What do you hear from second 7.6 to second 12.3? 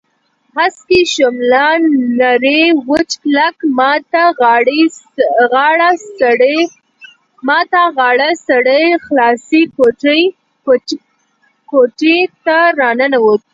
ته غاړه سړی خلاصې کوټې